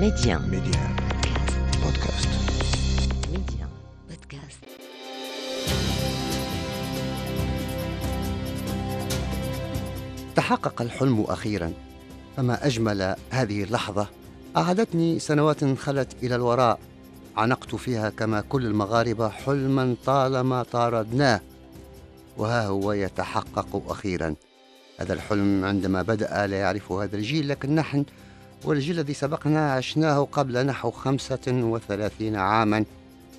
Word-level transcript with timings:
Média. 0.00 0.38
Média. 0.38 0.82
Podcast. 1.80 2.28
Média. 3.32 3.66
Podcast. 4.08 4.60
تحقق 10.36 10.82
الحلم 10.82 11.20
أخيرا 11.20 11.72
فما 12.36 12.66
أجمل 12.66 13.16
هذه 13.30 13.62
اللحظة 13.62 14.06
أعادتني 14.56 15.18
سنوات 15.18 15.64
خلت 15.64 16.16
إلى 16.22 16.34
الوراء 16.34 16.78
عانقت 17.36 17.74
فيها 17.74 18.10
كما 18.10 18.40
كل 18.40 18.66
المغاربة 18.66 19.28
حلما 19.28 19.96
طالما 20.06 20.62
طاردناه 20.62 21.40
وها 22.36 22.66
هو 22.66 22.92
يتحقق 22.92 23.82
أخيرا 23.88 24.34
هذا 24.98 25.12
الحلم 25.12 25.64
عندما 25.64 26.02
بدأ 26.02 26.46
لا 26.46 26.56
يعرفه 26.60 27.04
هذا 27.04 27.16
الجيل 27.16 27.48
لكن 27.48 27.74
نحن 27.74 28.04
والجيل 28.64 28.98
الذي 28.98 29.14
سبقنا 29.14 29.72
عشناه 29.72 30.28
قبل 30.32 30.66
نحو 30.66 30.90
خمسة 30.90 31.38
وثلاثين 31.48 32.36
عاما. 32.36 32.84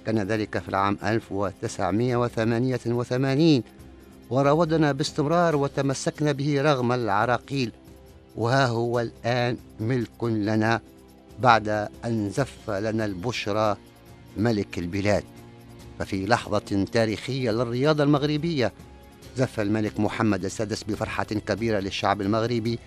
كان 0.05 0.20
ذلك 0.20 0.59
في 0.59 0.70
العام 0.70 0.98
1988 1.03 3.63
وراودنا 4.30 4.91
باستمرار 4.91 5.55
وتمسكنا 5.55 6.31
به 6.31 6.61
رغم 6.61 6.91
العراقيل. 6.91 7.72
وها 8.35 8.66
هو 8.66 8.99
الآن 8.99 9.58
ملك 9.80 10.23
لنا 10.23 10.81
بعد 11.39 11.89
أن 12.05 12.30
زف 12.30 12.70
لنا 12.70 13.05
البشرى 13.05 13.77
ملك 14.38 14.80
البلاد. 14.80 15.23
ففي 15.99 16.25
لحظة 16.25 16.86
تاريخية 16.91 17.52
للرياضة 17.52 18.03
المغربية 18.03 18.73
زف 19.38 19.59
الملك 19.59 19.99
محمد 19.99 20.45
السادس 20.45 20.84
بفرحة 20.84 21.23
كبيرة 21.23 21.80
للشعب 21.80 22.22
المغربي 22.22 22.80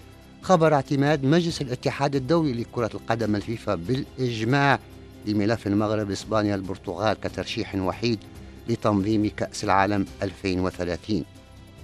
خبر 0.43 0.75
اعتماد 0.75 1.25
مجلس 1.25 1.63
الاتحاد 1.63 2.17
الدولي 2.17 2.53
لكرة 2.53 2.91
القدم 2.95 3.37
الفيفا 3.37 3.75
بالإجماع 3.75 4.79
لملف 5.27 5.67
المغرب 5.67 6.11
إسبانيا 6.11 6.55
البرتغال 6.55 7.21
كترشيح 7.21 7.75
وحيد 7.75 8.19
لتنظيم 8.69 9.31
كأس 9.37 9.65
العالم 9.65 10.07
2030 10.23 11.25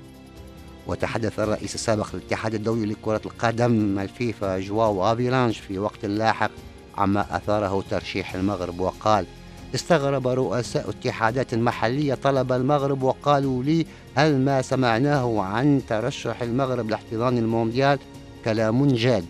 وتحدث 0.86 1.40
الرئيس 1.40 1.74
السابق 1.74 2.06
للاتحاد 2.14 2.54
الدولي 2.54 2.86
لكرة 2.86 3.20
القدم 3.26 3.98
الفيفا 3.98 4.58
جواو 4.58 5.12
هافيلانج 5.12 5.54
في 5.54 5.78
وقت 5.78 6.04
لاحق 6.04 6.50
عما 6.96 7.36
أثاره 7.36 7.84
ترشيح 7.90 8.34
المغرب 8.34 8.80
وقال 8.80 9.26
استغرب 9.74 10.28
رؤساء 10.28 10.90
اتحادات 10.90 11.54
محلية 11.54 12.14
طلب 12.14 12.52
المغرب 12.52 13.02
وقالوا 13.02 13.62
لي 13.62 13.86
هل 14.14 14.40
ما 14.40 14.62
سمعناه 14.62 15.42
عن 15.42 15.80
ترشح 15.88 16.42
المغرب 16.42 16.90
لاحتضان 16.90 17.38
المونديال؟ 17.38 17.98
كلام 18.44 18.86
جاد. 18.86 19.24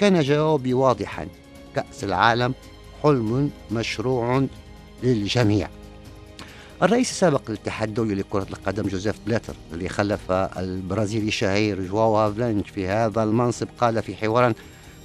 كان 0.00 0.20
جوابي 0.20 0.74
واضحا 0.74 1.26
كأس 1.74 2.04
العالم 2.04 2.54
حلم 3.02 3.50
مشروع 3.70 4.46
للجميع. 5.02 5.68
الرئيس 6.82 7.10
السابق 7.10 7.40
للاتحاد 7.48 7.88
الدولي 7.88 8.14
لكرة 8.14 8.46
القدم 8.50 8.88
جوزيف 8.88 9.16
بلاتر 9.26 9.54
اللي 9.72 9.88
خلف 9.88 10.32
البرازيلي 10.32 11.28
الشهير 11.28 11.86
جواو 11.86 12.16
هافيلانج 12.16 12.64
في 12.64 12.86
هذا 12.86 13.22
المنصب 13.22 13.68
قال 13.80 14.02
في 14.02 14.16
حوار 14.16 14.52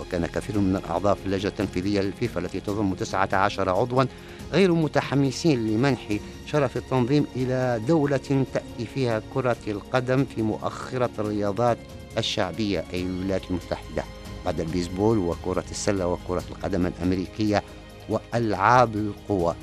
وكان 0.01 0.27
كثير 0.27 0.59
من 0.59 0.77
الأعضاء 0.77 1.15
في 1.15 1.27
اللجنة 1.27 1.51
التنفيذية 1.51 2.01
للفيفا 2.01 2.41
التي 2.41 2.61
تضم 2.61 2.95
19 2.95 3.69
عضوا 3.69 4.05
غير 4.53 4.75
متحمسين 4.75 5.67
لمنح 5.67 6.19
شرف 6.47 6.77
التنظيم 6.77 7.27
إلى 7.37 7.81
دولة 7.89 8.45
تأتي 8.55 8.87
فيها 8.95 9.23
كرة 9.35 9.57
القدم 9.67 10.25
في 10.25 10.43
مؤخرة 10.43 11.11
الرياضات 11.19 11.79
الشعبية 12.19 12.85
أي 12.93 13.03
الولايات 13.03 13.43
المتحدة 13.51 14.05
بعد 14.45 14.61
البيسبول 14.61 15.19
وكرة 15.19 15.65
السلة 15.71 16.07
وكرة 16.07 16.45
القدم 16.51 16.87
الأمريكية 16.87 17.63
وألعاب 18.09 18.97
القوى. 18.97 19.55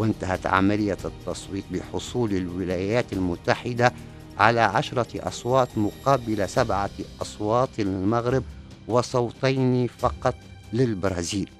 وانتهت 0.00 0.46
عملية 0.46 0.98
التصويت 1.04 1.64
بحصول 1.72 2.32
الولايات 2.32 3.12
المتحدة 3.12 3.92
على 4.38 4.60
عشرة 4.60 5.28
أصوات 5.28 5.68
مقابل 5.76 6.48
سبعة 6.48 6.90
أصوات 7.22 7.68
للمغرب 7.78 8.42
وصوتين 8.88 9.86
فقط 9.86 10.34
للبرازيل. 10.72 11.50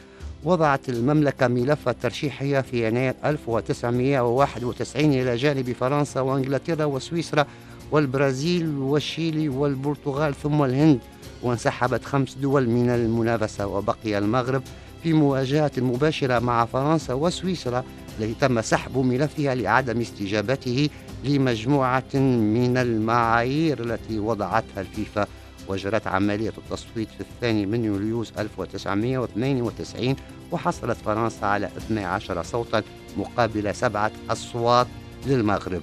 وضعت 0.44 0.90
المملكة 0.90 1.48
ملف 1.48 1.90
ترشيحها 1.90 2.62
في 2.62 2.88
يناير 2.88 3.14
1991 3.26 5.06
إلى 5.06 5.36
جانب 5.36 5.72
فرنسا 5.72 6.22
وإنجلترا 6.22 6.86
وسويسرا 6.86 7.46
والبرازيل 7.92 8.68
والشيلي 8.78 9.50
والبرتغال 9.50 10.36
ثم 10.36 10.64
الهند 10.64 11.00
وانسحبت 11.44 12.06
خمس 12.06 12.34
دول 12.34 12.70
من 12.70 12.90
المنافسة 12.90 13.68
وبقي 13.68 14.18
المغرب 14.18 14.64
في 15.04 15.14
مواجهة 15.14 15.72
مباشرة 15.78 16.40
مع 16.40 16.66
فرنسا 16.66 17.14
وسويسرا 17.14 17.84
التي 18.20 18.34
تم 18.34 18.62
سحب 18.62 18.98
ملفها 18.98 19.56
لعدم 19.56 20.02
استجابته 20.02 20.90
لمجموعة 21.24 22.14
من 22.16 22.78
المعايير 22.78 23.84
التي 23.84 24.20
وضعتها 24.20 24.82
الفيفا. 24.82 25.28
وجرت 25.68 26.08
عملية 26.08 26.54
التصويت 26.58 27.08
في 27.10 27.22
الثاني 27.22 27.66
من 27.66 27.86
يوليوز 27.86 28.32
1992 28.40 30.16
وحصلت 30.52 30.98
فرنسا 31.06 31.46
على 31.46 31.70
12 31.78 32.44
صوتا 32.44 32.84
مقابل 33.18 33.76
سبعة 33.76 34.12
أصوات 34.30 34.88
للمغرب. 35.28 35.82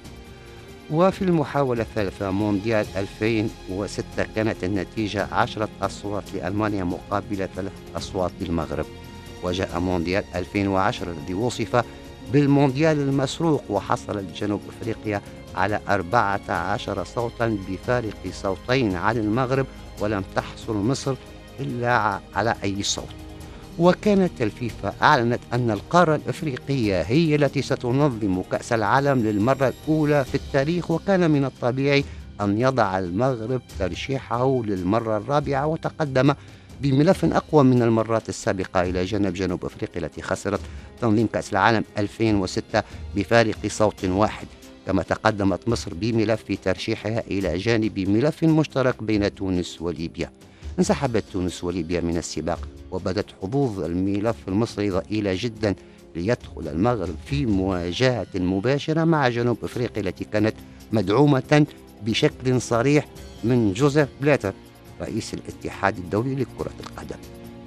وفي 0.91 1.21
المحاولة 1.21 1.81
الثالثة 1.81 2.31
مونديال 2.31 2.85
2006 2.95 4.03
كانت 4.35 4.63
النتيجة 4.63 5.27
عشرة 5.31 5.69
أصوات 5.81 6.23
لألمانيا 6.33 6.83
مقابل 6.83 7.47
ثلاث 7.55 7.71
أصوات 7.95 8.31
للمغرب. 8.41 8.85
وجاء 9.43 9.79
مونديال 9.79 10.23
2010 10.35 11.11
الذي 11.11 11.33
وصف 11.33 11.83
بالمونديال 12.33 12.99
المسروق 12.99 13.63
وحصلت 13.69 14.25
جنوب 14.35 14.61
أفريقيا 14.69 15.21
على 15.55 15.79
14 15.89 17.03
صوتا 17.03 17.57
بفارق 17.69 18.31
صوتين 18.31 18.95
عن 18.95 19.17
المغرب 19.17 19.65
ولم 19.99 20.23
تحصل 20.35 20.75
مصر 20.75 21.15
إلا 21.59 22.19
على 22.35 22.55
أي 22.63 22.83
صوت. 22.83 23.28
وكانت 23.79 24.41
الفيفا 24.41 24.93
أعلنت 25.01 25.39
أن 25.53 25.71
القارة 25.71 26.15
الإفريقية 26.15 27.01
هي 27.01 27.35
التي 27.35 27.61
ستنظم 27.61 28.41
كأس 28.51 28.73
العالم 28.73 29.19
للمرة 29.19 29.73
الأولى 29.73 30.25
في 30.25 30.35
التاريخ 30.35 30.91
وكان 30.91 31.31
من 31.31 31.45
الطبيعي 31.45 32.03
أن 32.41 32.61
يضع 32.61 32.99
المغرب 32.99 33.61
ترشيحه 33.79 34.61
للمرة 34.65 35.17
الرابعة 35.17 35.67
وتقدم 35.67 36.33
بملف 36.81 37.25
أقوى 37.25 37.63
من 37.63 37.81
المرات 37.81 38.29
السابقة 38.29 38.81
إلى 38.81 39.05
جانب 39.05 39.33
جنوب 39.33 39.65
أفريقيا 39.65 40.01
التي 40.01 40.21
خسرت 40.21 40.59
تنظيم 41.01 41.27
كأس 41.27 41.51
العالم 41.51 41.83
2006 41.97 42.83
بفارق 43.15 43.67
صوت 43.67 44.05
واحد. 44.05 44.47
كما 44.87 45.03
تقدمت 45.03 45.67
مصر 45.67 45.93
بملف 45.93 46.43
ترشيحها 46.63 47.23
إلى 47.27 47.57
جانب 47.57 47.99
ملف 47.99 48.43
مشترك 48.43 49.03
بين 49.03 49.35
تونس 49.35 49.81
وليبيا. 49.81 50.31
انسحبت 50.79 51.23
تونس 51.33 51.63
وليبيا 51.63 52.01
من 52.01 52.17
السباق 52.17 52.67
وبدت 52.91 53.25
حظوظ 53.41 53.79
الملف 53.79 54.35
المصري 54.47 54.89
ضئيلة 54.89 55.37
جدا 55.39 55.75
ليدخل 56.15 56.67
المغرب 56.67 57.15
في 57.25 57.45
مواجهة 57.45 58.27
مباشرة 58.35 59.03
مع 59.03 59.29
جنوب 59.29 59.57
أفريقيا 59.63 60.03
التي 60.03 60.23
كانت 60.23 60.53
مدعومة 60.91 61.65
بشكل 62.05 62.61
صريح 62.61 63.07
من 63.43 63.73
جوزيف 63.73 64.09
بلاتر 64.21 64.53
رئيس 65.01 65.33
الاتحاد 65.33 65.97
الدولي 65.97 66.35
لكرة 66.35 66.73
القدم. 66.79 67.19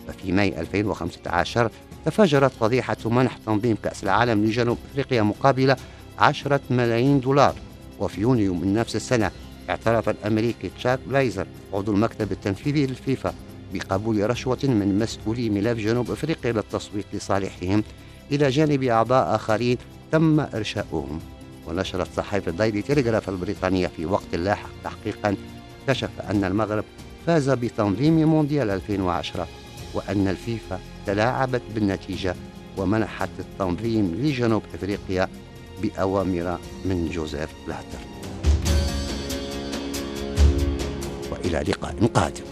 وفي 0.08 0.32
ماي 0.32 0.60
2015 0.60 1.70
تفجرت 2.04 2.52
فضيحة 2.60 2.96
منح 3.04 3.36
تنظيم 3.46 3.76
كأس 3.84 4.04
العالم 4.04 4.44
لجنوب 4.44 4.78
أفريقيا 4.90 5.22
مقابل 5.22 5.76
10 6.18 6.60
ملايين 6.70 7.20
دولار 7.20 7.54
وفي 8.00 8.20
يونيو 8.20 8.54
من 8.54 8.74
نفس 8.74 8.96
السنة 8.96 9.30
اعترف 9.70 10.08
الأمريكي 10.08 10.70
تشاك 10.78 10.98
بلايزر 11.06 11.46
عضو 11.72 11.92
المكتب 11.92 12.32
التنفيذي 12.32 12.86
للفيفا 12.86 13.34
بقبول 13.74 14.30
رشوة 14.30 14.58
من 14.62 14.98
مسؤولي 14.98 15.50
ملف 15.50 15.78
جنوب 15.78 16.10
أفريقيا 16.10 16.52
للتصويت 16.52 17.06
لصالحهم 17.12 17.84
إلى 18.32 18.48
جانب 18.48 18.82
أعضاء 18.82 19.34
آخرين 19.34 19.76
تم 20.12 20.40
إرشاؤهم. 20.40 21.20
ونشرت 21.66 22.08
صحيفة 22.16 22.50
دايلي 22.50 22.82
تيليغراف 22.82 23.28
البريطانية 23.28 23.86
في 23.86 24.06
وقت 24.06 24.34
لاحق 24.34 24.70
تحقيقا 24.84 25.36
كشف 25.88 26.10
أن 26.30 26.44
المغرب 26.44 26.84
فاز 27.26 27.50
بتنظيم 27.50 28.28
مونديال 28.28 28.70
2010 28.70 29.48
وأن 29.94 30.28
الفيفا 30.28 30.80
تلاعبت 31.06 31.62
بالنتيجة 31.74 32.34
ومنحت 32.76 33.30
التنظيم 33.38 34.14
لجنوب 34.14 34.62
أفريقيا 34.74 35.28
بأوامر 35.82 36.58
من 36.84 37.10
جوزيف 37.12 37.50
بلاتر. 37.66 38.11
وإلى 41.52 41.72
لقاء 41.72 42.06
قادم. 42.14 42.51